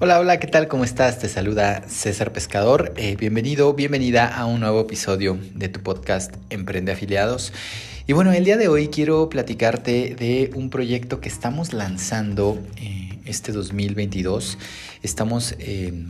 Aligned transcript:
Hola, 0.00 0.18
hola, 0.18 0.40
¿qué 0.40 0.48
tal? 0.48 0.66
¿Cómo 0.66 0.82
estás? 0.82 1.20
Te 1.20 1.28
saluda 1.28 1.84
César 1.86 2.32
Pescador. 2.32 2.92
Eh, 2.96 3.14
bienvenido, 3.14 3.74
bienvenida 3.74 4.26
a 4.26 4.44
un 4.44 4.58
nuevo 4.58 4.80
episodio 4.80 5.38
de 5.54 5.68
tu 5.68 5.84
podcast 5.84 6.34
Emprende 6.50 6.90
Afiliados. 6.90 7.52
Y 8.08 8.12
bueno, 8.12 8.32
el 8.32 8.44
día 8.44 8.56
de 8.56 8.66
hoy 8.66 8.88
quiero 8.88 9.28
platicarte 9.28 10.16
de 10.16 10.50
un 10.56 10.68
proyecto 10.68 11.20
que 11.20 11.28
estamos 11.28 11.72
lanzando 11.72 12.58
eh, 12.76 13.20
este 13.24 13.52
2022. 13.52 14.58
Estamos... 15.04 15.54
Eh, 15.60 16.04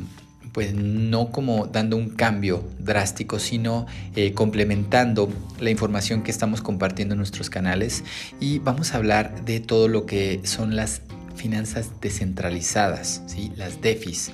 pues 0.52 0.72
no 0.72 1.32
como 1.32 1.66
dando 1.66 1.96
un 1.96 2.10
cambio 2.10 2.62
drástico, 2.78 3.40
sino 3.40 3.86
complementando 4.34 5.28
la 5.58 5.70
información 5.70 6.22
que 6.22 6.30
estamos 6.30 6.62
compartiendo 6.62 7.14
en 7.14 7.18
nuestros 7.18 7.50
canales 7.50 8.04
y 8.38 8.60
vamos 8.60 8.94
a 8.94 8.98
hablar 8.98 9.44
de 9.44 9.58
todo 9.58 9.88
lo 9.88 10.06
que 10.06 10.42
son 10.44 10.76
las 10.76 11.02
finanzas 11.34 11.90
descentralizadas, 12.00 13.22
¿sí? 13.26 13.52
las 13.56 13.80
DEFIs. 13.80 14.32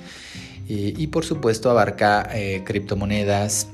Eh, 0.73 0.93
y 0.97 1.07
por 1.07 1.25
supuesto 1.25 1.69
abarca 1.69 2.29
eh, 2.33 2.63
criptomonedas, 2.63 3.67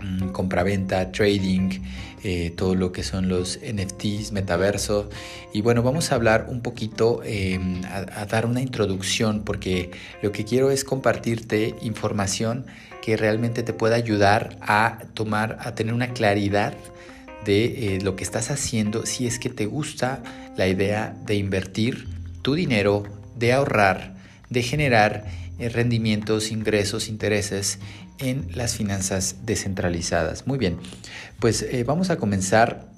mm, 0.00 0.28
compraventa, 0.28 1.10
trading, 1.10 1.80
eh, 2.22 2.52
todo 2.56 2.76
lo 2.76 2.92
que 2.92 3.02
son 3.02 3.28
los 3.28 3.58
NFTs, 3.60 4.30
metaverso. 4.30 5.10
Y 5.52 5.62
bueno, 5.62 5.82
vamos 5.82 6.12
a 6.12 6.14
hablar 6.14 6.46
un 6.48 6.60
poquito, 6.60 7.22
em, 7.24 7.80
a, 7.86 8.24
dar 8.26 8.46
una 8.46 8.60
introducción, 8.60 9.42
porque 9.44 9.90
lo 10.22 10.30
que 10.30 10.44
quiero 10.44 10.70
es 10.70 10.84
compartirte 10.84 11.74
información 11.82 12.66
que 13.02 13.16
realmente 13.16 13.64
te 13.64 13.72
pueda 13.72 13.96
ayudar 13.96 14.58
a 14.60 14.98
tomar, 15.14 15.58
a 15.60 15.74
tener 15.74 15.92
una 15.92 16.12
claridad 16.12 16.74
de 17.44 17.98
lo 18.02 18.14
que 18.14 18.24
estás 18.24 18.50
haciendo 18.50 19.06
si 19.06 19.26
es 19.26 19.38
que 19.38 19.48
te 19.48 19.66
gusta 19.66 20.22
la 20.56 20.68
idea 20.68 21.16
de 21.24 21.36
invertir 21.36 22.17
tu 22.42 22.54
dinero, 22.54 23.04
de 23.36 23.52
ahorrar, 23.52 24.16
de 24.50 24.62
generar 24.62 25.24
eh, 25.58 25.68
rendimientos, 25.68 26.50
ingresos, 26.50 27.08
intereses 27.08 27.78
en 28.18 28.48
las 28.54 28.76
finanzas 28.76 29.36
descentralizadas. 29.44 30.46
Muy 30.46 30.58
bien, 30.58 30.78
pues 31.40 31.62
eh, 31.62 31.84
vamos 31.84 32.10
a 32.10 32.16
comenzar 32.16 32.88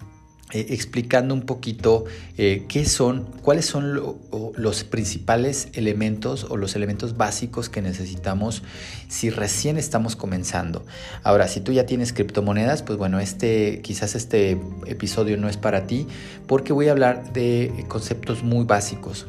eh, 0.52 0.66
explicando 0.70 1.34
un 1.34 1.42
poquito 1.42 2.04
qué 2.36 2.86
son, 2.86 3.24
cuáles 3.42 3.66
son 3.66 4.18
los 4.56 4.84
principales 4.84 5.68
elementos 5.74 6.44
o 6.48 6.56
los 6.56 6.74
elementos 6.74 7.18
básicos 7.18 7.68
que 7.68 7.82
necesitamos 7.82 8.62
si 9.08 9.28
recién 9.28 9.76
estamos 9.76 10.16
comenzando. 10.16 10.86
Ahora, 11.22 11.48
si 11.48 11.60
tú 11.60 11.72
ya 11.72 11.84
tienes 11.84 12.14
criptomonedas, 12.14 12.82
pues 12.82 12.98
bueno, 12.98 13.20
este 13.20 13.82
quizás 13.82 14.14
este 14.14 14.58
episodio 14.86 15.36
no 15.36 15.50
es 15.50 15.58
para 15.58 15.86
ti 15.86 16.06
porque 16.46 16.72
voy 16.72 16.88
a 16.88 16.92
hablar 16.92 17.34
de 17.34 17.84
conceptos 17.88 18.42
muy 18.42 18.64
básicos, 18.64 19.26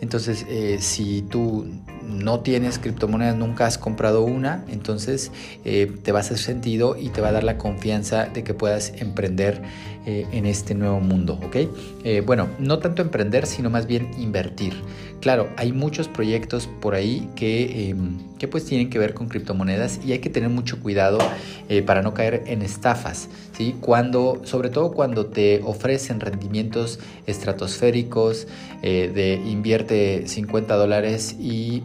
entonces, 0.00 0.46
eh, 0.48 0.78
si 0.80 1.22
tú 1.22 1.66
no 2.08 2.40
tienes 2.40 2.78
criptomonedas, 2.78 3.36
nunca 3.36 3.66
has 3.66 3.78
comprado 3.78 4.22
una, 4.22 4.64
entonces 4.68 5.32
eh, 5.64 5.90
te 6.02 6.12
va 6.12 6.18
a 6.18 6.22
hacer 6.22 6.38
sentido 6.38 6.96
y 6.98 7.08
te 7.08 7.20
va 7.20 7.28
a 7.28 7.32
dar 7.32 7.44
la 7.44 7.58
confianza 7.58 8.26
de 8.26 8.44
que 8.44 8.54
puedas 8.54 8.92
emprender 8.98 9.62
eh, 10.06 10.26
en 10.32 10.46
este 10.46 10.74
nuevo 10.74 11.00
mundo, 11.00 11.40
¿ok? 11.42 11.56
bueno, 12.26 12.48
no 12.58 12.80
tanto 12.80 13.00
emprender, 13.00 13.46
sino 13.46 13.70
más 13.70 13.86
bien 13.86 14.10
invertir. 14.18 14.74
Claro, 15.20 15.48
hay 15.56 15.72
muchos 15.72 16.06
proyectos 16.06 16.68
por 16.82 16.94
ahí 16.94 17.26
que, 17.34 17.88
em, 17.88 18.18
que 18.38 18.46
pues 18.46 18.66
tienen 18.66 18.90
que 18.90 18.98
ver 18.98 19.14
con 19.14 19.28
criptomonedas 19.28 20.00
y 20.04 20.12
hay 20.12 20.18
que 20.18 20.28
tener 20.28 20.50
mucho 20.50 20.80
cuidado 20.80 21.16
para 21.86 22.02
no 22.02 22.12
caer 22.12 22.42
en 22.46 22.60
estafas, 22.60 23.30
¿sí? 23.56 23.74
Cuando, 23.80 24.42
sobre 24.44 24.68
todo 24.68 24.92
cuando 24.92 25.24
te 25.24 25.62
ofrecen 25.64 26.20
rendimientos 26.20 26.98
estratosféricos 27.26 28.46
de 28.82 29.40
invierte 29.46 30.28
50 30.28 30.76
dólares 30.76 31.36
y, 31.40 31.82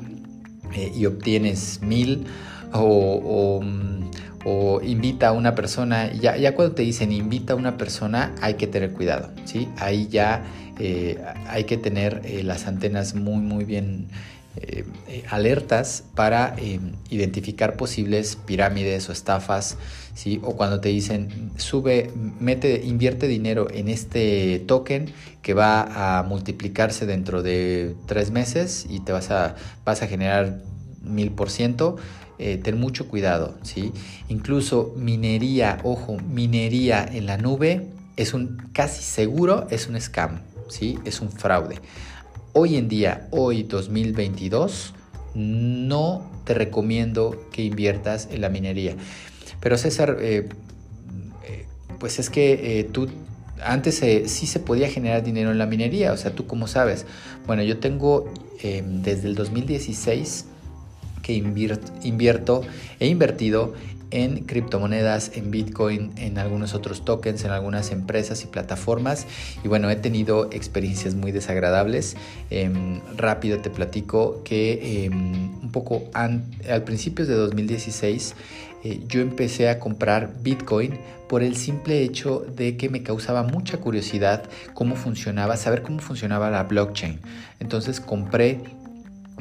eh, 0.73 1.07
obtienes 1.07 1.81
mil 1.81 2.25
o, 2.73 3.61
invita 4.83 5.29
a 5.29 5.31
una 5.33 5.53
persona, 5.53 6.11
ya, 6.13 6.37
ya 6.37 6.55
cuando 6.55 6.75
te 6.75 6.83
dicen 6.83 7.11
invita 7.11 7.53
a 7.53 7.55
una 7.55 7.77
persona 7.77 8.33
hay 8.41 8.55
que 8.55 8.67
tener 8.67 8.93
cuidado, 8.93 9.31
¿sí? 9.45 9.67
Ahí 9.77 10.07
ya 10.07 10.43
eh, 10.79 11.21
hay 11.47 11.65
que 11.65 11.77
tener 11.77 12.21
eh, 12.23 12.43
las 12.43 12.65
antenas 12.65 13.15
muy 13.15 13.41
muy 13.41 13.65
bien 13.65 14.07
alertas 15.29 16.03
para 16.15 16.55
identificar 17.09 17.77
posibles 17.77 18.35
pirámides 18.35 19.09
o 19.09 19.11
estafas, 19.11 19.77
¿sí? 20.13 20.39
O 20.43 20.55
cuando 20.55 20.79
te 20.79 20.89
dicen, 20.89 21.51
sube, 21.57 22.11
mete, 22.39 22.81
invierte 22.83 23.27
dinero 23.27 23.67
en 23.71 23.87
este 23.87 24.59
token 24.67 25.11
que 25.41 25.53
va 25.53 26.19
a 26.19 26.23
multiplicarse 26.23 27.05
dentro 27.05 27.41
de 27.41 27.95
tres 28.05 28.31
meses 28.31 28.85
y 28.89 28.99
te 28.99 29.11
vas 29.11 29.31
a, 29.31 29.55
vas 29.85 30.01
a 30.01 30.07
generar 30.07 30.61
mil 31.01 31.31
por 31.31 31.49
ciento. 31.49 31.97
Eh, 32.37 32.57
ten 32.57 32.79
mucho 32.79 33.07
cuidado, 33.07 33.57
¿sí? 33.63 33.91
Incluso 34.29 34.93
minería, 34.95 35.79
ojo, 35.83 36.17
minería 36.19 37.03
en 37.03 37.25
la 37.25 37.37
nube 37.37 37.87
es 38.15 38.33
un 38.33 38.69
casi 38.73 39.01
seguro, 39.01 39.67
es 39.69 39.87
un 39.87 39.99
scam, 39.99 40.41
¿sí? 40.69 40.97
Es 41.05 41.21
un 41.21 41.31
fraude. 41.31 41.79
Hoy 42.53 42.77
en 42.77 42.87
día, 42.87 43.27
hoy 43.29 43.63
2022, 43.63 44.93
no 45.35 46.29
te 46.45 46.53
recomiendo 46.53 47.47
que 47.51 47.63
inviertas 47.63 48.27
en 48.31 48.41
la 48.41 48.49
minería. 48.49 48.95
Pero 49.59 49.77
César, 49.77 50.17
eh, 50.19 50.49
eh, 51.47 51.65
pues 51.99 52.17
es 52.17 52.29
que 52.29 52.89
tú 52.91 53.07
antes 53.63 53.95
sí 53.97 54.47
se 54.47 54.59
podía 54.59 54.89
generar 54.89 55.23
dinero 55.23 55.51
en 55.51 55.59
la 55.59 55.67
minería, 55.67 56.11
o 56.11 56.17
sea, 56.17 56.31
tú 56.31 56.47
cómo 56.47 56.67
sabes. 56.67 57.05
Bueno, 57.45 57.61
yo 57.61 57.77
tengo 57.77 58.33
desde 58.61 59.27
el 59.27 59.35
2016 59.35 60.45
que 61.21 61.33
invierto, 61.33 62.61
he 62.99 63.07
invertido 63.07 63.73
en 64.11 64.45
criptomonedas, 64.45 65.31
en 65.35 65.51
Bitcoin, 65.51 66.11
en 66.17 66.37
algunos 66.37 66.73
otros 66.73 67.05
tokens, 67.05 67.43
en 67.43 67.51
algunas 67.51 67.91
empresas 67.91 68.43
y 68.43 68.47
plataformas. 68.47 69.27
Y 69.63 69.67
bueno, 69.67 69.89
he 69.89 69.95
tenido 69.95 70.49
experiencias 70.51 71.15
muy 71.15 71.31
desagradables. 71.31 72.15
Em, 72.49 73.01
rápido 73.15 73.59
te 73.59 73.69
platico 73.69 74.41
que 74.43 75.05
em, 75.05 75.51
un 75.61 75.71
poco 75.71 76.03
al 76.13 76.83
principio 76.83 77.25
de 77.25 77.35
2016 77.35 78.35
eh, 78.83 79.01
yo 79.07 79.19
empecé 79.19 79.69
a 79.69 79.79
comprar 79.79 80.33
Bitcoin 80.41 80.97
por 81.27 81.43
el 81.43 81.55
simple 81.57 82.01
hecho 82.01 82.45
de 82.55 82.77
que 82.77 82.89
me 82.89 83.03
causaba 83.03 83.43
mucha 83.43 83.77
curiosidad 83.77 84.49
cómo 84.73 84.95
funcionaba, 84.95 85.57
saber 85.57 85.81
cómo 85.81 85.99
funcionaba 85.99 86.49
la 86.49 86.63
blockchain. 86.63 87.19
Entonces 87.59 87.99
compré 87.99 88.61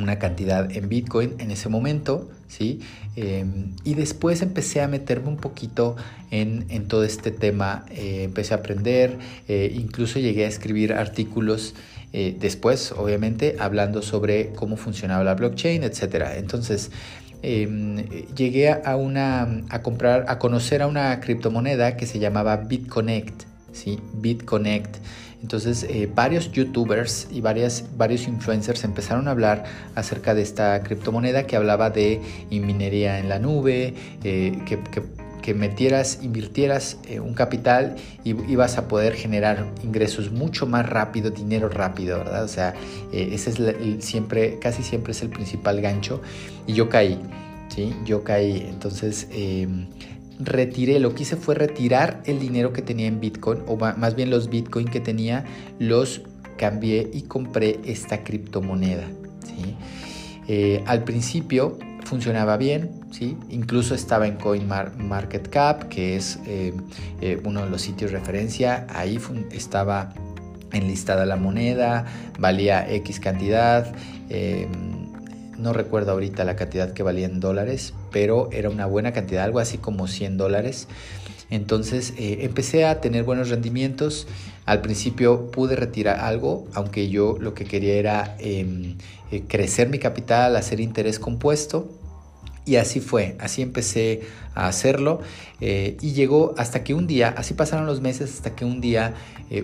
una 0.02 0.18
cantidad 0.18 0.70
en 0.70 0.88
Bitcoin 0.88 1.34
en 1.38 1.50
ese 1.50 1.68
momento, 1.68 2.28
¿sí? 2.48 2.80
Em, 3.16 3.72
y 3.84 3.94
después 3.94 4.42
empecé 4.42 4.80
a 4.80 4.88
meterme 4.88 5.28
un 5.28 5.36
poquito 5.36 5.96
en, 6.30 6.88
todo 6.88 7.04
este 7.04 7.30
tema, 7.30 7.84
eh, 7.90 8.24
empecé 8.24 8.54
a 8.54 8.58
aprender, 8.58 9.18
eh, 9.48 9.72
incluso 9.74 10.18
llegué 10.18 10.44
a 10.44 10.48
escribir 10.48 10.92
artículos 10.92 11.74
después, 12.10 12.92
obviamente, 12.92 13.56
hablando 13.60 14.00
sobre 14.00 14.48
cómo 14.54 14.78
funcionaba 14.78 15.22
la 15.24 15.34
blockchain, 15.34 15.82
etc. 15.84 16.38
Entonces, 16.38 16.90
Em, 17.42 18.04
llegué 18.34 18.68
a, 18.70 18.96
una, 18.96 19.62
a 19.70 19.82
comprar, 19.82 20.24
a 20.28 20.38
conocer 20.40 20.82
a 20.82 20.88
una 20.88 21.20
criptomoneda 21.20 21.96
que 21.96 22.04
se 22.04 22.18
llamaba 22.18 22.56
BitConnect, 22.56 23.44
¿sí? 23.72 24.00
BitConnect. 24.14 24.96
Entonces, 25.42 25.84
eh, 25.84 26.10
varios 26.12 26.50
youtubers 26.50 27.28
y 27.30 27.40
varias, 27.40 27.84
varios 27.96 28.26
influencers 28.26 28.82
empezaron 28.84 29.28
a 29.28 29.30
hablar 29.30 29.64
acerca 29.94 30.34
de 30.34 30.42
esta 30.42 30.82
criptomoneda 30.82 31.46
que 31.46 31.56
hablaba 31.56 31.90
de 31.90 32.20
minería 32.50 33.20
en 33.20 33.28
la 33.28 33.38
nube, 33.38 33.94
eh, 34.24 34.58
que, 34.66 34.78
que, 34.90 35.54
metieras, 35.54 36.18
invirtieras 36.22 36.98
eh, 37.08 37.20
un 37.20 37.32
capital 37.32 37.96
y 38.22 38.30
ibas 38.52 38.76
a 38.76 38.86
poder 38.86 39.14
generar 39.14 39.66
ingresos 39.82 40.30
mucho 40.30 40.66
más 40.66 40.86
rápido, 40.86 41.30
dinero 41.30 41.70
rápido, 41.70 42.18
¿verdad? 42.18 42.44
O 42.44 42.48
sea, 42.48 42.74
ese 43.12 43.50
es 43.50 44.04
siempre, 44.04 44.58
casi 44.58 44.82
siempre 44.82 45.12
es 45.12 45.22
el 45.22 45.30
principal 45.30 45.80
gancho. 45.80 46.20
Y 46.66 46.74
yo 46.74 46.90
caí, 46.90 47.18
¿sí? 47.74 47.94
Yo 48.04 48.24
caí. 48.24 48.66
Entonces, 48.68 49.26
em, 49.30 49.86
retiré, 50.38 50.98
lo 51.00 51.14
que 51.14 51.22
hice 51.22 51.36
fue 51.36 51.54
retirar 51.54 52.22
el 52.26 52.38
dinero 52.38 52.72
que 52.72 52.82
tenía 52.82 53.06
en 53.06 53.20
Bitcoin, 53.20 53.62
o 53.66 53.76
más 53.76 54.14
bien 54.14 54.30
los 54.30 54.48
Bitcoin 54.48 54.86
que 54.86 55.00
tenía, 55.00 55.44
los 55.78 56.22
cambié 56.56 57.10
y 57.12 57.22
compré 57.22 57.80
esta 57.84 58.22
criptomoneda. 58.24 59.06
¿sí? 59.44 59.74
Eh, 60.46 60.82
al 60.86 61.04
principio 61.04 61.78
funcionaba 62.04 62.56
bien, 62.56 62.90
¿sí? 63.10 63.36
incluso 63.50 63.94
estaba 63.94 64.26
en 64.26 64.36
CoinMarketCap, 64.36 65.84
que 65.84 66.16
es 66.16 66.38
eh, 66.46 66.72
eh, 67.20 67.40
uno 67.44 67.64
de 67.64 67.70
los 67.70 67.82
sitios 67.82 68.12
de 68.12 68.18
referencia, 68.18 68.86
ahí 68.90 69.18
estaba 69.52 70.14
enlistada 70.72 71.26
la 71.26 71.36
moneda, 71.36 72.06
valía 72.38 72.90
X 72.90 73.20
cantidad, 73.20 73.94
no 75.58 75.72
recuerdo 75.72 76.12
ahorita 76.12 76.44
la 76.44 76.56
cantidad 76.56 76.92
que 76.92 77.02
valía 77.02 77.26
en 77.26 77.40
dólares, 77.40 77.92
pero 78.12 78.48
era 78.52 78.70
una 78.70 78.86
buena 78.86 79.12
cantidad, 79.12 79.44
algo 79.44 79.58
así 79.58 79.78
como 79.78 80.06
100 80.06 80.36
dólares. 80.36 80.88
Entonces 81.50 82.12
eh, 82.18 82.38
empecé 82.42 82.84
a 82.84 83.00
tener 83.00 83.24
buenos 83.24 83.48
rendimientos. 83.48 84.26
Al 84.66 84.80
principio 84.82 85.50
pude 85.50 85.76
retirar 85.76 86.20
algo, 86.20 86.66
aunque 86.74 87.08
yo 87.08 87.36
lo 87.40 87.54
que 87.54 87.64
quería 87.64 87.94
era 87.94 88.36
em, 88.38 88.96
eh, 89.30 89.42
crecer 89.48 89.88
mi 89.88 89.98
capital, 89.98 90.56
hacer 90.56 90.80
interés 90.80 91.18
compuesto. 91.18 91.88
Y 92.66 92.76
así 92.76 93.00
fue, 93.00 93.34
así 93.40 93.62
empecé 93.62 94.20
a 94.54 94.68
hacerlo 94.68 95.20
eh, 95.58 95.96
y 96.02 96.12
llegó 96.12 96.54
hasta 96.58 96.84
que 96.84 96.92
un 96.92 97.06
día, 97.06 97.34
así 97.34 97.54
pasaron 97.54 97.86
los 97.86 98.02
meses, 98.02 98.34
hasta 98.34 98.54
que 98.54 98.66
un 98.66 98.82
día 98.82 99.14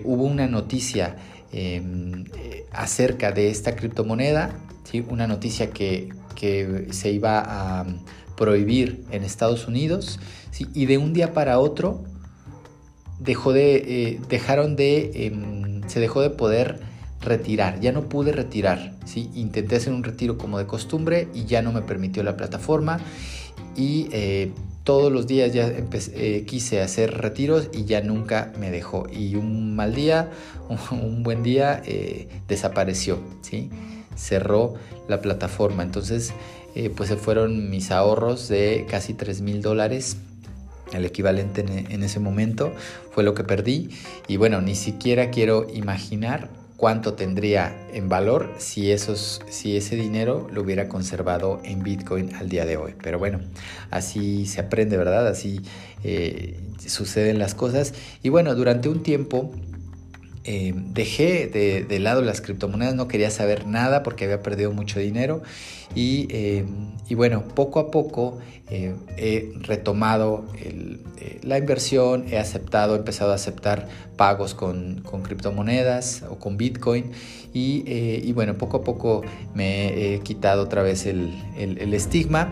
hubo 0.03 0.23
una 0.23 0.47
noticia 0.47 1.15
em, 1.55 2.25
acerca 2.71 3.31
de 3.31 3.49
esta 3.49 3.75
criptomoneda, 3.75 4.59
¿sí? 4.83 5.05
una 5.09 5.25
noticia 5.25 5.71
que, 5.71 6.09
que 6.35 6.87
se 6.91 7.11
iba 7.11 7.39
a 7.45 7.85
prohibir 8.35 9.05
en 9.11 9.23
Estados 9.23 9.67
Unidos 9.67 10.19
y 10.73 10.85
de 10.85 10.97
un 10.97 11.13
día 11.13 11.33
para 11.33 11.59
otro 11.59 12.03
dejó 13.19 13.53
de, 13.53 13.75
eh, 13.75 14.19
dejaron 14.29 14.75
de, 14.75 15.11
em, 15.27 15.81
se 15.87 15.99
dejó 15.99 16.21
de 16.21 16.29
poder 16.29 16.81
retirar, 17.21 17.79
ya 17.79 17.91
no 17.91 18.07
pude 18.07 18.31
retirar, 18.31 18.93
¿sí? 19.05 19.29
intenté 19.33 19.77
hacer 19.77 19.93
un 19.93 20.03
retiro 20.03 20.37
como 20.37 20.59
de 20.59 20.67
costumbre 20.67 21.27
y 21.33 21.45
ya 21.45 21.61
no 21.61 21.71
me 21.71 21.81
permitió 21.81 22.23
la 22.23 22.37
plataforma 22.37 22.99
y 23.75 24.07
eh, 24.11 24.51
todos 24.85 25.11
los 25.11 25.27
días 25.27 25.51
ya 25.51 25.67
eh, 25.67 26.45
quise 26.47 26.81
hacer 26.81 27.17
retiros 27.17 27.69
y 27.73 27.83
ya 27.83 27.99
nunca 27.99 28.53
me 28.57 28.71
dejó. 28.71 29.07
Y 29.11 29.35
un 29.35 29.75
mal 29.75 29.93
día, 29.93 30.31
un, 30.91 31.23
buen 31.23 31.43
día 31.43 31.83
desapareció, 32.47 33.19
¿sí? 33.41 33.69
cerró 34.15 34.75
la 35.09 35.19
plataforma, 35.19 35.83
entonces 35.83 36.33
pues 36.95 37.09
se 37.09 37.15
fueron 37.15 37.69
mis 37.69 37.91
ahorros 37.91 38.47
de 38.47 38.85
casi 38.89 39.13
3 39.13 39.41
mil 39.41 39.61
dólares 39.61 40.17
el 40.93 41.05
equivalente 41.05 41.61
en, 41.61 42.03
ese 42.03 42.19
momento, 42.19 42.71
fue 43.11 43.23
lo 43.23 43.33
que 43.33 43.43
perdí. 43.43 43.89
Y 44.27 44.37
bueno, 44.37 44.61
ni 44.61 44.75
siquiera 44.75 45.29
quiero 45.29 45.67
imaginar 45.73 46.49
cuánto 46.77 47.13
tendría 47.13 47.75
en 47.93 48.09
valor 48.09 48.53
si, 48.57 48.91
esos, 48.91 49.41
si 49.49 49.77
ese 49.77 49.95
dinero 49.95 50.47
lo 50.51 50.61
hubiera 50.61 50.89
conservado 50.89 51.61
en 51.63 51.83
Bitcoin 51.83 52.35
al 52.35 52.49
día 52.49 52.65
de 52.65 52.77
hoy. 52.77 52.95
Pero 53.01 53.19
bueno, 53.19 53.39
así 53.91 54.45
se 54.45 54.61
aprende, 54.61 54.97
¿verdad? 54.97 55.27
Así 55.27 55.61
eh, 56.03 56.59
suceden 56.85 57.39
las 57.39 57.55
cosas. 57.55 57.93
Y 58.23 58.29
bueno, 58.29 58.55
durante 58.55 58.89
un 58.89 59.03
tiempo 59.03 59.51
eh, 60.47 60.73
dejé 60.75 61.47
de, 61.47 61.99
lado 61.99 62.21
las 62.21 62.39
criptomonedas, 62.39 62.93
no 62.93 63.07
quería 63.07 63.31
saber 63.31 63.65
nada 63.65 64.03
porque 64.03 64.25
había 64.25 64.43
perdido 64.43 64.71
mucho 64.71 64.99
dinero 64.99 65.41
y, 65.95 66.27
eh, 66.29 66.65
bueno, 67.15 67.43
poco 67.55 67.79
a 67.79 67.89
poco 67.89 68.37
eh, 68.69 68.93
he 69.17 69.53
retomado 69.61 70.45
la 71.41 71.57
inversión, 71.57 72.25
he 72.29 72.37
aceptado, 72.37 72.93
he 72.93 72.99
empezado 72.99 73.31
a 73.31 73.35
aceptar 73.35 73.87
pagos 74.17 74.53
con, 74.53 75.03
criptomonedas 75.23 76.23
o 76.29 76.35
con 76.35 76.57
Bitcoin 76.57 77.11
y, 77.51 78.31
bueno, 78.33 78.55
poco 78.55 78.77
a 78.77 78.83
poco 78.83 79.23
me 79.55 80.13
he 80.13 80.19
quitado 80.19 80.61
otra 80.61 80.83
vez 80.83 81.07
el 81.07 81.93
estigma 81.93 82.51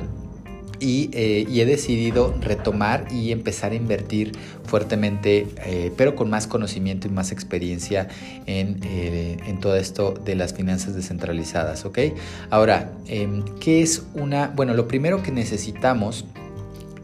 eh, 0.85 1.45
y, 1.49 1.61
he 1.61 1.65
decidido 1.65 2.35
retomar 2.41 3.07
y 3.09 3.31
empezar 3.31 3.71
a 3.71 3.75
invertir 3.75 4.33
fuertemente, 4.65 5.47
eh, 5.65 5.93
pero 5.95 6.15
con 6.15 6.29
más 6.29 6.45
conocimiento 6.45 7.07
y 7.07 7.11
más 7.11 7.31
experiencia 7.31 8.09
en, 8.47 8.81
eh, 8.83 9.37
en, 9.47 9.61
todo 9.61 9.77
esto 9.77 10.13
de 10.13 10.35
las 10.35 10.53
finanzas 10.53 10.93
descentralizadas, 10.93 11.85
¿ok? 11.85 11.99
Ahora, 12.49 12.91
em, 13.07 13.43
¿qué 13.61 13.81
es 13.81 14.03
una? 14.13 14.47
Bueno, 14.47 14.73
lo 14.73 14.89
primero 14.89 15.23
que 15.23 15.31
necesitamos 15.31 16.25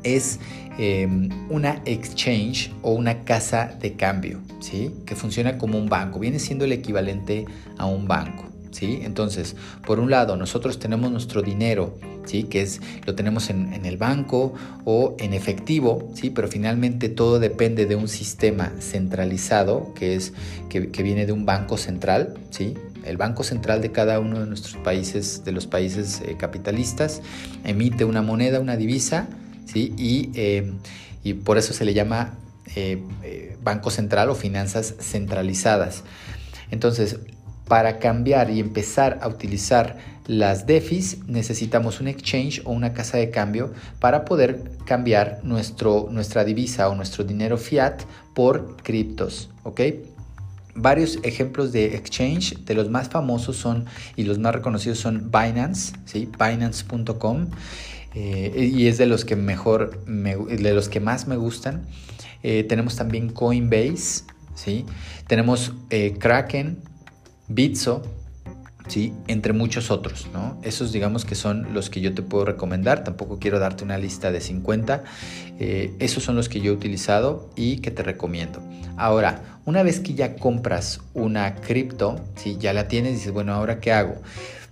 es 0.04 0.40
em, 0.78 1.30
una 1.50 1.82
exchange 1.86 2.72
o 2.82 2.92
una 2.92 3.24
casa 3.24 3.78
de 3.82 3.94
cambio, 3.94 4.42
¿sí? 4.60 4.92
Que 5.06 5.16
funciona 5.16 5.58
como 5.58 5.78
un 5.78 5.88
banco, 5.88 6.20
viene 6.20 6.40
siendo 6.40 6.66
el 6.66 6.74
equivalente 6.74 7.46
a 7.78 7.86
un 7.86 8.08
banco. 8.08 8.49
¿Sí? 8.72 9.00
Entonces, 9.04 9.56
por 9.86 10.00
un 10.00 10.12
lado, 10.12 10.38
nosotros 10.38 10.78
tenemos 10.78 11.12
nuestro 11.12 11.42
dinero 11.42 11.98
¿sí? 12.26 12.44
que 12.44 12.62
es, 12.62 12.82
lo 13.06 13.16
tenemos 13.16 13.50
en, 13.50 13.86
el 13.86 13.98
banco 13.98 14.54
o 14.86 15.16
en 15.20 15.34
efectivo, 15.34 16.12
¿sí? 16.14 16.30
pero 16.30 16.48
finalmente 16.48 17.10
todo 17.10 17.40
depende 17.40 17.86
de 17.86 17.96
un 17.96 18.08
sistema 18.08 18.72
centralizado 18.80 19.94
que, 19.96 20.16
es, 20.16 20.34
que, 20.70 21.04
viene 21.04 21.26
de 21.26 21.32
un 21.32 21.46
banco 21.46 21.78
central, 21.78 22.38
¿sí? 22.52 22.76
el 23.06 23.18
banco 23.18 23.44
central 23.44 23.82
de 23.82 23.92
cada 23.92 24.20
uno 24.20 24.40
de 24.40 24.46
nuestros 24.46 24.78
países, 24.78 25.44
de 25.44 25.52
los 25.52 25.66
países 25.66 26.22
eh, 26.22 26.36
capitalistas, 26.38 27.22
emite 27.64 28.06
una 28.06 28.22
moneda, 28.22 28.60
una 28.60 28.78
divisa, 28.78 29.28
¿sí? 29.66 29.94
y, 29.98 30.30
eh, 30.36 30.72
y 31.24 31.34
por 31.34 31.58
eso 31.58 31.74
se 31.74 31.86
le 31.86 31.94
llama 31.94 32.38
eh, 32.76 33.02
banco 33.64 33.90
central 33.90 34.30
o 34.30 34.36
finanzas 34.36 34.94
centralizadas. 35.00 36.04
Entonces, 36.72 37.18
para 37.70 38.00
cambiar 38.00 38.50
y 38.50 38.60
empezar 38.60 39.20
a 39.22 39.30
utilizar 39.30 39.98
las 40.30 40.68
DEFIs 40.68 41.28
necesitamos 41.28 42.02
un 42.02 42.08
exchange 42.08 42.62
o 42.66 42.72
una 42.72 42.94
casa 42.94 43.18
de 43.18 43.32
cambio 43.32 43.74
para 44.00 44.26
poder 44.26 44.62
cambiar 44.86 45.40
nuestro, 45.44 46.08
nuestra 46.12 46.44
divisa 46.44 46.88
o 46.90 46.96
nuestro 46.96 47.24
dinero 47.24 47.58
fiat 47.58 48.04
por 48.36 48.78
criptos. 48.84 49.50
Varios 50.76 51.18
ejemplos 51.24 51.72
de 51.72 51.96
exchange, 51.96 52.64
de 52.64 52.74
los 52.76 52.90
más 52.90 53.10
famosos 53.10 53.58
son 53.58 53.86
y 54.16 54.24
los 54.24 54.38
más 54.38 54.54
reconocidos 54.54 55.00
son 55.00 55.32
Binance, 55.32 55.94
¿sí? 56.06 56.30
Binance.com 56.40 57.48
eh, 58.14 58.72
y 58.72 58.88
es 58.88 58.98
de 58.98 59.08
los 59.08 59.26
que 59.26 59.36
mejor, 59.36 60.06
de 60.06 60.74
los 60.74 60.90
que 60.90 61.00
más 61.00 61.28
me 61.28 61.38
gustan. 61.38 61.88
Eh, 62.44 62.66
tenemos 62.66 62.96
también 62.96 63.30
Coinbase, 63.30 64.26
¿sí? 64.54 64.86
Tenemos 65.28 65.74
eh, 65.90 66.16
Kraken, 66.20 66.78
Bitso, 67.50 68.04
¿sí? 68.88 69.14
entre 69.28 69.54
muchos 69.54 69.92
otros. 69.92 70.28
¿no? 70.34 70.60
Esos 70.64 70.92
digamos 70.92 71.26
que 71.26 71.36
son 71.36 71.74
los 71.74 71.90
que 71.90 72.02
yo 72.02 72.14
te 72.14 72.22
puedo 72.22 72.46
recomendar, 72.46 73.04
tampoco 73.04 73.40
quiero 73.40 73.60
darte 73.60 73.84
una 73.84 73.98
lista 73.98 74.32
de 74.32 74.40
50, 74.40 75.04
eh, 75.60 75.94
esos 76.00 76.24
son 76.24 76.36
los 76.36 76.48
que 76.48 76.62
yo 76.62 76.72
he 76.72 76.76
utilizado 76.76 77.50
y 77.56 77.78
que 77.78 77.92
te 77.92 78.04
recomiendo. 78.04 78.62
Ahora, 78.98 79.60
una 79.66 79.84
vez 79.84 80.00
que 80.00 80.14
ya 80.14 80.36
compras 80.36 81.02
una 81.14 81.56
cripto, 81.56 82.20
¿sí? 82.36 82.58
ya 82.60 82.74
la 82.74 82.88
tienes, 82.88 83.14
dices, 83.14 83.32
bueno, 83.32 83.54
ahora 83.54 83.80
qué 83.80 83.92
hago? 83.92 84.16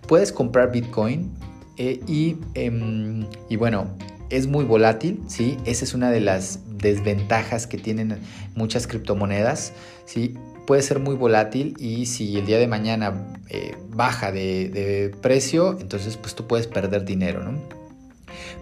Puedes 0.08 0.32
comprar 0.32 0.72
Bitcoin 0.72 1.32
eh, 1.78 2.00
y, 2.08 2.38
em, 2.54 3.26
y 3.50 3.56
bueno, 3.56 3.88
es 4.30 4.48
muy 4.48 4.66
volátil, 4.66 5.22
¿sí? 5.28 5.58
Esa 5.66 5.86
es 5.86 5.94
una 5.94 6.12
de 6.12 6.22
las 6.22 6.60
desventajas 6.78 7.68
que 7.68 7.78
tienen 7.78 8.18
muchas 8.56 8.88
criptomonedas, 8.88 9.74
¿sí? 10.06 10.36
puede 10.68 10.82
ser 10.82 11.00
muy 11.00 11.16
volátil 11.16 11.76
y 11.80 12.06
si 12.06 12.38
el 12.38 12.46
día 12.46 12.60
de 12.60 12.68
mañana 12.68 13.14
eh, 13.50 13.76
baja 13.90 14.34
de, 14.34 15.16
precio, 15.22 15.80
entonces 15.80 16.18
pues 16.18 16.36
tú 16.36 16.46
puedes 16.46 16.68
perder 16.68 17.06
dinero, 17.06 17.42
¿no? 17.42 17.57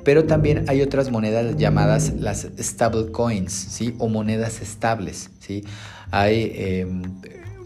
Pero 0.03 0.25
también 0.25 0.65
hay 0.69 0.83
otras 0.83 1.09
monedas 1.09 1.57
llamadas 1.57 2.13
las 2.13 2.47
stable 2.59 3.11
coins, 3.11 3.51
¿sí? 3.51 3.95
O 3.97 4.07
monedas 4.07 4.61
estables, 4.61 5.31
¿sí? 5.39 5.63
Hay 6.11 6.51
em, 6.55 7.01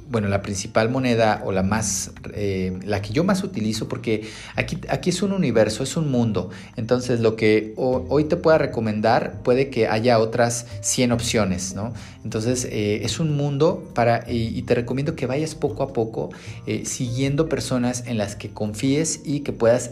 bueno, 0.10 0.28
la 0.28 0.42
principal 0.42 0.89
moneda 0.89 1.42
o 1.46 1.51
la 1.51 1.63
más, 1.63 2.12
eh, 2.34 2.78
la 2.84 3.01
que 3.01 3.13
yo 3.13 3.24
más 3.24 3.44
utilizo, 3.44 3.88
porque 3.88 4.28
aquí, 4.56 4.80
aquí 4.89 5.12
es 5.12 5.22
un 5.22 5.32
universo, 5.32 5.84
es 5.84 5.96
un 5.98 6.10
mundo. 6.10 6.50
Entonces, 6.75 7.20
lo 7.20 7.36
que 7.36 7.74
hoy 7.78 8.24
te 8.24 8.36
pueda 8.36 8.58
recomendar 8.58 9.42
puede 9.44 9.70
que 9.70 9.88
haya 9.88 10.20
otras 10.20 10.66
100 10.82 11.12
opciones, 11.12 11.75
¿no? 11.75 11.94
Entonces, 12.24 12.66
eh, 12.66 13.01
es 13.04 13.20
un 13.20 13.38
mundo 13.38 13.84
para, 13.94 14.25
y, 14.28 14.62
te 14.63 14.75
recomiendo 14.75 15.16
que 15.16 15.25
vayas 15.25 15.56
poco 15.56 15.84
a 15.84 15.94
poco 15.94 16.30
eh, 16.66 16.86
siguiendo 16.86 17.48
personas 17.48 18.04
en 18.08 18.18
las 18.18 18.36
que 18.36 18.50
confíes 18.50 19.22
y 19.24 19.42
que 19.42 19.54
puedas 19.54 19.92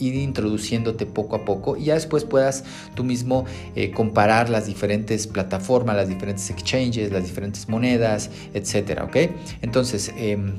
ir 0.00 0.14
introduciéndote 0.14 1.06
poco 1.06 1.36
a 1.36 1.44
poco 1.44 1.76
y 1.76 1.84
ya 1.84 1.94
después 1.94 2.24
puedas 2.24 2.64
tú 2.94 3.04
mismo 3.04 3.44
eh, 3.76 3.90
comparar 3.90 4.48
las 4.48 4.66
diferentes 4.66 5.26
plataformas, 5.26 5.96
las 5.96 6.08
diferentes 6.08 6.48
exchanges, 6.50 7.12
las 7.12 7.24
diferentes 7.24 7.68
monedas, 7.68 8.30
etcétera, 8.54 9.04
¿ok? 9.04 9.16
Entonces, 9.62 10.12
em, 10.16 10.54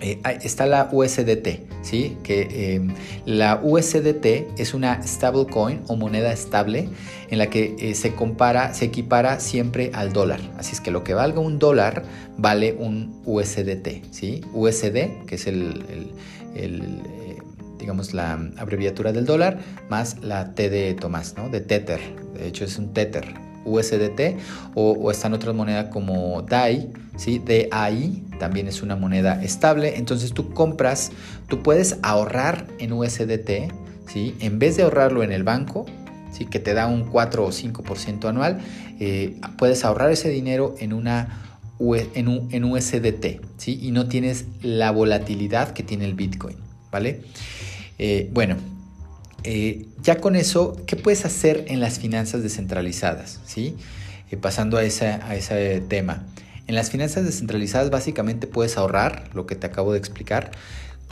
eh, 0.00 0.20
está 0.42 0.66
la 0.66 0.88
USDT, 0.92 1.60
¿sí? 1.82 2.16
Que 2.22 2.74
em, 2.74 2.94
la 3.26 3.60
USDT 3.62 4.48
es 4.58 4.74
una 4.74 5.02
stablecoin 5.02 5.80
o 5.86 5.96
moneda 5.96 6.32
estable 6.32 6.88
en 7.30 7.38
la 7.38 7.48
que 7.48 7.76
eh, 7.78 7.94
se 7.94 8.14
compara, 8.14 8.74
se 8.74 8.86
equipara 8.86 9.40
siempre 9.40 9.90
al 9.94 10.12
dólar. 10.12 10.40
Así 10.58 10.72
es 10.72 10.80
que 10.80 10.90
lo 10.90 11.04
que 11.04 11.14
valga 11.14 11.40
un 11.40 11.58
dólar 11.58 12.04
vale 12.36 12.74
un 12.78 13.22
USDT, 13.24 14.02
¿sí? 14.10 14.42
USD, 14.52 15.24
que 15.26 15.36
es 15.36 15.46
el 15.46 16.12
digamos, 17.84 18.14
la 18.14 18.32
abreviatura 18.56 19.12
del 19.12 19.26
dólar, 19.26 19.58
más 19.90 20.16
la 20.22 20.54
T 20.54 20.70
de 20.70 20.94
Tomás, 20.94 21.34
¿no? 21.36 21.50
De 21.50 21.60
Tether. 21.60 22.00
De 22.32 22.48
hecho, 22.48 22.64
es 22.64 22.78
un 22.78 22.94
Tether, 22.94 23.34
USDT, 23.66 24.38
o, 24.74 25.10
están 25.10 25.34
otras 25.34 25.54
monedas 25.54 25.88
como 25.92 26.40
DAI, 26.40 26.90
¿sí? 27.18 27.42
DAI, 27.44 28.24
también 28.38 28.68
es 28.68 28.82
una 28.82 28.96
moneda 28.96 29.44
estable. 29.44 29.98
Entonces 29.98 30.32
tú 30.32 30.54
compras, 30.54 31.12
tú 31.46 31.62
puedes 31.62 31.98
ahorrar 32.02 32.66
en 32.78 32.94
USDT, 32.94 33.70
¿sí? 34.10 34.34
En 34.40 34.58
vez 34.58 34.78
de 34.78 34.84
ahorrarlo 34.84 35.22
en 35.22 35.32
el 35.32 35.42
banco, 35.42 35.84
¿sí? 36.32 36.46
que 36.46 36.60
te 36.60 36.72
da 36.72 36.86
un 36.86 37.04
4 37.04 37.44
o 37.44 37.52
5% 37.52 38.30
anual, 38.30 38.60
eh, 38.98 39.38
puedes 39.58 39.84
ahorrar 39.84 40.10
ese 40.10 40.30
dinero 40.30 40.74
en 40.78 40.94
una 40.94 41.44
en, 41.78 42.64
USDT, 42.64 43.40
¿sí? 43.58 43.78
Y 43.82 43.90
no 43.90 44.08
tienes 44.08 44.46
la 44.62 44.90
volatilidad 44.90 45.72
que 45.72 45.82
tiene 45.82 46.04
el 46.04 46.14
Bitcoin, 46.14 46.56
¿vale? 46.90 47.22
Eh, 47.98 48.28
bueno, 48.32 48.56
eh, 49.44 49.86
ya 50.02 50.20
con 50.20 50.36
eso, 50.36 50.76
¿qué 50.86 50.96
puedes 50.96 51.24
hacer 51.24 51.64
en 51.68 51.80
las 51.80 51.98
finanzas 51.98 52.42
descentralizadas? 52.42 53.40
¿sí? 53.44 53.76
pasando 54.40 54.78
a, 54.78 54.80
a 54.80 54.84
ese 55.36 55.80
tema. 55.88 56.26
En 56.66 56.74
las 56.74 56.90
finanzas 56.90 57.24
descentralizadas 57.24 57.90
básicamente 57.90 58.46
puedes 58.46 58.76
ahorrar, 58.76 59.28
lo 59.34 59.46
que 59.46 59.54
te 59.54 59.66
acabo 59.66 59.92
de 59.92 59.98
explicar, 59.98 60.50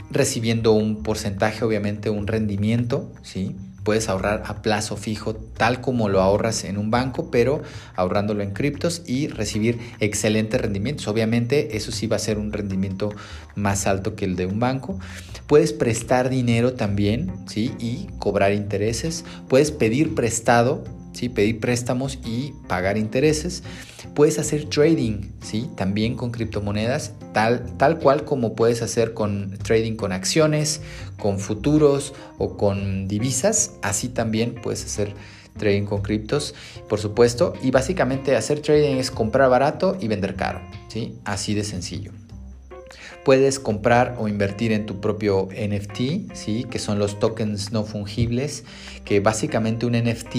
recibiendo 0.09 0.73
un 0.73 1.03
porcentaje, 1.03 1.63
obviamente 1.63 2.09
un 2.09 2.27
rendimiento, 2.27 3.11
¿sí? 3.21 3.55
Puedes 3.83 4.09
ahorrar 4.09 4.43
a 4.45 4.61
plazo 4.61 4.95
fijo 4.97 5.35
tal 5.35 5.81
como 5.81 6.09
lo 6.09 6.21
ahorras 6.21 6.63
en 6.63 6.77
un 6.77 6.89
banco, 6.91 7.29
pero 7.31 7.61
ahorrándolo 7.95 8.43
en 8.43 8.51
criptos 8.51 9.03
y 9.05 9.27
recibir 9.27 9.79
excelentes 9.99 10.59
rendimientos. 10.61 11.07
Obviamente 11.07 11.75
eso 11.75 11.91
sí 11.91 12.07
va 12.07 12.15
a 12.15 12.19
ser 12.19 12.37
un 12.37 12.53
rendimiento 12.53 13.09
más 13.55 13.85
alto 13.87 14.15
que 14.15 14.25
el 14.25 14.35
de 14.35 14.45
un 14.45 14.59
banco. 14.59 14.99
Puedes 15.47 15.73
prestar 15.73 16.29
dinero 16.29 16.73
también, 16.73 17.31
¿sí? 17.47 17.73
Y 17.79 18.07
cobrar 18.19 18.53
intereses. 18.53 19.25
Puedes 19.49 19.71
pedir 19.71 20.15
prestado 20.15 20.83
¿sí? 21.13 21.29
pedir 21.29 21.59
préstamos 21.59 22.19
y 22.25 22.53
pagar 22.67 22.97
intereses. 22.97 23.63
Puedes 24.13 24.37
hacer 24.39 24.65
trading, 24.65 25.31
¿sí? 25.41 25.69
también 25.75 26.15
con 26.15 26.31
criptomonedas, 26.31 27.13
tal, 27.33 27.77
tal 27.77 27.99
cual 27.99 28.25
como 28.25 28.55
puedes 28.55 28.81
hacer 28.81 29.13
con 29.13 29.57
trading 29.59 29.95
con 29.95 30.11
acciones, 30.11 30.81
con 31.17 31.39
futuros 31.39 32.13
o 32.37 32.57
con 32.57 33.07
divisas, 33.07 33.73
así 33.81 34.09
también 34.09 34.55
puedes 34.55 34.83
hacer 34.85 35.13
trading 35.57 35.85
con 35.85 36.01
criptos, 36.01 36.53
por 36.89 36.99
supuesto. 36.99 37.53
Y 37.61 37.71
básicamente 37.71 38.35
hacer 38.35 38.59
trading 38.59 38.97
es 38.97 39.11
comprar 39.11 39.49
barato 39.49 39.97
y 39.99 40.07
vender 40.07 40.35
caro, 40.35 40.61
¿sí? 40.87 41.17
así 41.25 41.53
de 41.53 41.63
sencillo. 41.63 42.11
Puedes 43.23 43.57
comprar 43.57 44.15
o 44.19 44.27
invertir 44.27 44.73
en 44.73 44.85
tu 44.85 44.99
propio 44.99 45.47
NFT, 45.49 46.33
¿sí? 46.33 46.65
que 46.69 46.77
son 46.77 46.99
los 46.99 47.19
tokens 47.19 47.71
no 47.71 47.85
fungibles, 47.85 48.65
que 49.05 49.21
básicamente 49.21 49.85
un 49.85 49.93
NFT 49.93 50.35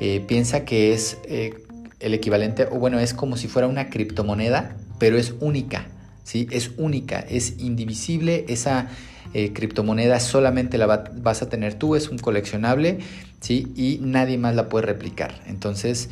eh, 0.00 0.24
piensa 0.28 0.64
que 0.64 0.92
es 0.92 1.18
eh, 1.24 1.54
el 1.98 2.14
equivalente, 2.14 2.68
o 2.70 2.78
bueno, 2.78 3.00
es 3.00 3.14
como 3.14 3.36
si 3.36 3.48
fuera 3.48 3.66
una 3.66 3.90
criptomoneda, 3.90 4.76
pero 5.00 5.18
es 5.18 5.34
única, 5.40 5.88
¿sí? 6.22 6.46
es 6.52 6.70
única, 6.76 7.18
es 7.18 7.58
indivisible, 7.58 8.44
esa 8.48 8.88
eh, 9.34 9.52
criptomoneda 9.52 10.20
solamente 10.20 10.78
la 10.78 10.86
vas 10.86 11.42
a 11.42 11.48
tener 11.48 11.74
tú, 11.74 11.96
es 11.96 12.10
un 12.10 12.18
coleccionable, 12.18 12.98
¿sí? 13.40 13.72
y 13.74 13.98
nadie 14.02 14.38
más 14.38 14.54
la 14.54 14.68
puede 14.68 14.86
replicar. 14.86 15.42
Entonces, 15.46 16.10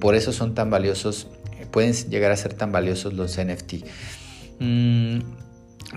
por 0.00 0.14
eso 0.14 0.32
son 0.32 0.54
tan 0.54 0.70
valiosos, 0.70 1.28
pueden 1.70 1.92
llegar 2.10 2.30
a 2.30 2.36
ser 2.36 2.54
tan 2.54 2.72
valiosos 2.72 3.12
los 3.12 3.38
NFT. 3.38 3.84
Mm, 4.62 5.18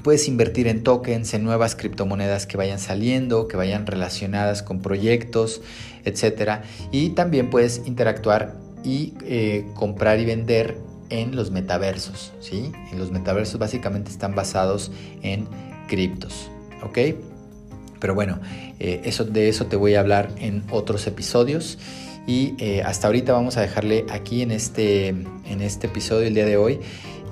puedes 0.04 0.28
invertir 0.28 0.68
en 0.68 0.84
tokens, 0.84 1.34
en 1.34 1.44
nuevas 1.44 1.75
criptomonedas 1.75 2.46
que 2.46 2.58
vayan 2.58 2.80
saliendo, 2.80 3.48
que 3.48 3.58
vayan 3.58 3.86
relacionadas 3.86 4.64
con 4.64 4.82
proyectos, 4.82 5.62
etc. 6.04 6.62
Y 6.92 7.10
también 7.12 7.50
puedes 7.50 7.82
interactuar 7.86 8.56
y 8.84 9.14
eh, 9.24 9.66
comprar 9.74 10.20
y 10.20 10.25
vender 10.25 10.78
en 11.10 11.36
los 11.36 11.52
metaversos. 11.52 12.34
¿sí? 12.40 12.72
Los 12.96 13.12
metaversos 13.12 13.60
básicamente 13.60 14.12
están 14.12 14.36
basados 14.36 14.92
en 15.22 15.48
criptos. 15.88 16.50
¿Ok? 16.84 17.00
Pero 18.00 18.14
bueno, 18.14 18.40
eh, 18.80 19.02
eso, 19.06 19.24
de 19.24 19.50
eso 19.50 19.66
te 19.66 19.75
voy 19.75 19.96
a 19.96 20.02
hablar 20.02 20.30
en 20.38 20.64
otros 20.70 21.08
episodios. 21.08 21.80
Y 22.28 22.56
eh, 22.60 22.82
hasta 22.84 23.08
ahorita 23.08 23.34
vamos 23.34 23.58
a 23.58 23.62
dejarle 23.62 24.06
aquí 24.10 24.42
en 24.42 24.52
este, 24.52 25.10
en 25.10 25.62
este 25.62 25.88
episodio 25.88 26.28
el 26.28 26.34
día 26.34 26.46
de 26.46 26.58
hoy. 26.58 26.80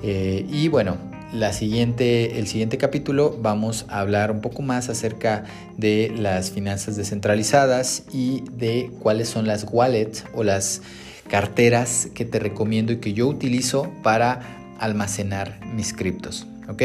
y 0.02 0.68
bueno, 0.68 0.98
la 1.34 1.52
siguiente, 1.52 2.38
el 2.38 2.46
siguiente 2.46 2.78
capítulo 2.78 3.36
vamos 3.42 3.86
a 3.88 3.98
hablar 3.98 4.30
un 4.30 4.40
poco 4.40 4.62
más 4.62 4.88
acerca 4.88 5.44
de 5.76 6.12
las 6.16 6.52
finanzas 6.52 6.96
descentralizadas 6.96 8.04
y 8.12 8.44
de 8.52 8.90
cuáles 9.00 9.28
son 9.28 9.46
las 9.46 9.66
wallets 9.68 10.24
o 10.32 10.44
las 10.44 10.80
carteras 11.28 12.08
que 12.14 12.24
te 12.24 12.38
recomiendo 12.38 12.92
y 12.92 12.98
que 12.98 13.14
yo 13.14 13.26
utilizo 13.26 13.90
para 14.04 14.40
almacenar 14.78 15.58
mis 15.74 15.92
criptos. 15.92 16.46
¿ok? 16.68 16.82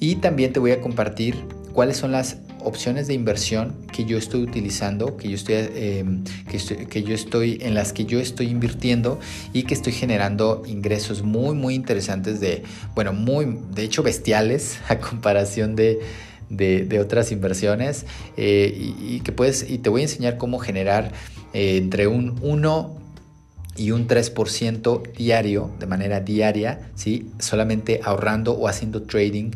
Y 0.00 0.16
también 0.16 0.54
te 0.54 0.60
voy 0.60 0.70
a 0.70 0.80
compartir 0.80 1.36
cuáles 1.74 1.98
son 1.98 2.10
las 2.10 2.38
opciones 2.64 3.06
de 3.06 3.14
inversión 3.14 3.76
que 3.92 4.04
yo 4.04 4.18
estoy 4.18 4.42
utilizando, 4.42 5.16
que 5.16 5.28
yo 5.28 5.34
estoy, 5.34 5.54
em, 5.74 6.24
que, 6.48 7.02
yo 7.02 7.14
estoy, 7.14 7.58
en 7.60 7.74
las 7.74 7.92
que 7.92 8.04
yo 8.04 8.18
estoy 8.18 8.48
invirtiendo 8.48 9.20
y 9.52 9.64
que 9.64 9.74
estoy 9.74 9.92
generando 9.92 10.62
ingresos 10.66 11.22
muy, 11.22 11.54
muy 11.54 11.74
interesantes 11.74 12.40
de, 12.40 12.62
bueno, 12.94 13.12
muy, 13.12 13.58
de 13.74 13.82
hecho 13.82 14.02
bestiales 14.02 14.78
a 14.88 14.98
comparación 14.98 15.76
de, 15.76 16.00
de, 16.48 17.00
otras 17.00 17.32
inversiones 17.32 18.06
eh, 18.36 18.72
y, 19.00 19.20
que 19.20 19.32
puedes, 19.32 19.68
y 19.68 19.78
te 19.78 19.90
voy 19.90 20.02
a 20.02 20.04
enseñar 20.04 20.38
cómo 20.38 20.58
generar 20.58 21.12
eh, 21.52 21.76
entre 21.76 22.06
un 22.06 22.38
1 22.42 23.04
y 23.76 23.90
un 23.90 24.06
3% 24.06 25.12
diario, 25.12 25.70
de 25.80 25.86
manera 25.86 26.20
diaria, 26.20 26.90
¿sí? 26.94 27.30
solamente 27.38 28.00
ahorrando 28.04 28.52
o 28.52 28.68
haciendo 28.68 29.02
trading 29.02 29.50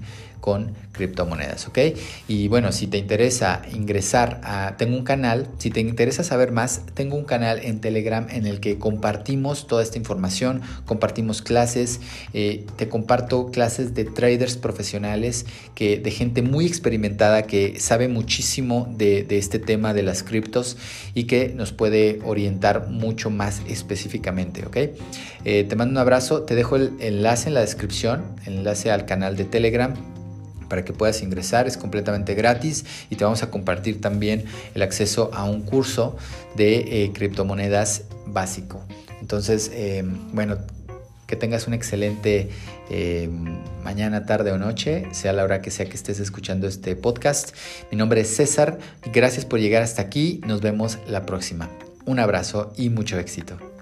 con 0.48 0.72
criptomonedas, 0.92 1.68
¿ok? 1.68 1.78
Y 2.26 2.48
bueno, 2.48 2.72
si 2.72 2.86
te 2.86 2.96
interesa 2.96 3.60
ingresar 3.70 4.40
a, 4.42 4.76
tengo 4.78 4.96
un 4.96 5.04
canal, 5.04 5.46
si 5.58 5.68
te 5.68 5.80
interesa 5.80 6.24
saber 6.24 6.52
más, 6.52 6.86
tengo 6.94 7.16
un 7.16 7.24
canal 7.24 7.60
en 7.62 7.82
Telegram 7.82 8.26
en 8.30 8.46
el 8.46 8.58
que 8.58 8.78
compartimos 8.78 9.66
toda 9.66 9.82
esta 9.82 9.98
información, 9.98 10.62
compartimos 10.86 11.42
clases, 11.42 12.00
eh, 12.32 12.64
te 12.76 12.88
comparto 12.88 13.50
clases 13.50 13.94
de 13.94 14.06
traders 14.06 14.56
profesionales, 14.56 15.44
que, 15.74 15.98
de 15.98 16.10
gente 16.10 16.40
muy 16.40 16.64
experimentada 16.64 17.42
que 17.42 17.78
sabe 17.78 18.08
muchísimo 18.08 18.88
de, 18.96 19.26
este 19.28 19.58
tema 19.58 19.92
de 19.92 20.02
las 20.02 20.22
criptos 20.22 20.78
y 21.12 21.24
que 21.24 21.52
nos 21.54 21.72
puede 21.72 22.20
orientar 22.24 22.88
mucho 22.88 23.28
más 23.28 23.60
específicamente, 23.68 24.64
¿ok? 24.64 24.76
Eh, 25.44 25.66
te 25.68 25.76
mando 25.76 25.92
un 25.92 25.98
abrazo, 25.98 26.44
te 26.44 26.54
dejo 26.54 26.76
el 26.76 26.92
enlace 27.00 27.48
en 27.48 27.54
la 27.54 27.60
descripción, 27.60 28.24
el 28.46 28.54
enlace 28.54 28.90
al 28.90 29.04
canal 29.04 29.36
de 29.36 29.44
Telegram 29.44 29.92
para 30.68 30.84
que 30.84 30.92
puedas 30.92 31.22
ingresar, 31.22 31.66
es 31.66 31.76
completamente 31.76 32.34
gratis 32.34 32.84
y 33.10 33.16
te 33.16 33.24
vamos 33.24 33.42
a 33.42 33.50
compartir 33.50 34.00
también 34.00 34.44
el 34.74 34.82
acceso 34.82 35.30
a 35.32 35.44
un 35.44 35.62
curso 35.62 36.16
de 36.56 37.04
eh, 37.04 37.12
criptomonedas 37.12 38.04
básico. 38.26 38.84
Entonces, 39.20 39.70
eh, 39.74 40.04
bueno, 40.32 40.58
que 41.26 41.36
tengas 41.36 41.66
un 41.66 41.74
excelente 41.74 42.48
eh, 42.90 43.28
mañana, 43.84 44.24
tarde 44.24 44.50
o 44.50 44.58
noche, 44.58 45.06
sea 45.12 45.32
la 45.32 45.44
hora 45.44 45.60
que 45.60 45.70
sea 45.70 45.86
que 45.86 45.94
estés 45.94 46.20
escuchando 46.20 46.66
este 46.66 46.96
podcast. 46.96 47.54
Mi 47.90 47.98
nombre 47.98 48.22
es 48.22 48.34
César, 48.34 48.78
gracias 49.12 49.44
por 49.44 49.60
llegar 49.60 49.82
hasta 49.82 50.02
aquí, 50.02 50.40
nos 50.46 50.62
vemos 50.62 50.98
la 51.06 51.26
próxima. 51.26 51.68
Un 52.06 52.18
abrazo 52.18 52.72
y 52.76 52.88
mucho 52.88 53.18
éxito. 53.18 53.77